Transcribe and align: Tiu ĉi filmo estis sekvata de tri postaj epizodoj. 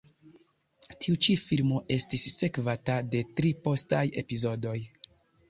Tiu 1.03 1.17
ĉi 1.25 1.35
filmo 1.41 1.81
estis 1.97 2.23
sekvata 2.39 2.97
de 3.13 3.23
tri 3.37 3.53
postaj 3.69 4.03
epizodoj. 4.25 4.77